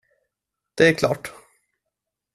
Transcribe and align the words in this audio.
Det 0.75 0.87
är 0.89 0.93
klart. 0.93 1.31